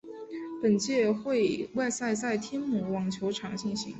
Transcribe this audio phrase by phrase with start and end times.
[0.63, 3.89] 本届会外赛在天母网球场进行。